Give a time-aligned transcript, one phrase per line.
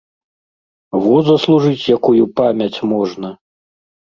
[1.03, 3.29] Во заслужыць якую памяць можна!